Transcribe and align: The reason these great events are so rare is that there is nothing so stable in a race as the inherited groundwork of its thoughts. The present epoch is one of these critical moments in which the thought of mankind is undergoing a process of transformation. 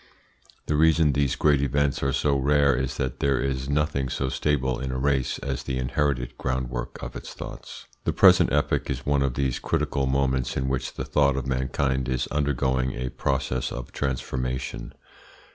The 0.65 0.75
reason 0.75 1.13
these 1.13 1.35
great 1.35 1.61
events 1.61 2.01
are 2.01 2.11
so 2.11 2.35
rare 2.35 2.75
is 2.75 2.97
that 2.97 3.19
there 3.19 3.39
is 3.39 3.69
nothing 3.69 4.09
so 4.09 4.29
stable 4.29 4.79
in 4.79 4.91
a 4.91 4.97
race 4.97 5.37
as 5.37 5.61
the 5.61 5.77
inherited 5.77 6.39
groundwork 6.39 6.97
of 7.03 7.15
its 7.15 7.35
thoughts. 7.35 7.85
The 8.05 8.11
present 8.11 8.51
epoch 8.51 8.89
is 8.89 9.05
one 9.05 9.21
of 9.21 9.35
these 9.35 9.59
critical 9.59 10.07
moments 10.07 10.57
in 10.57 10.67
which 10.67 10.93
the 10.95 11.05
thought 11.05 11.37
of 11.37 11.45
mankind 11.45 12.09
is 12.09 12.25
undergoing 12.31 12.93
a 12.95 13.09
process 13.09 13.71
of 13.71 13.91
transformation. 13.91 14.95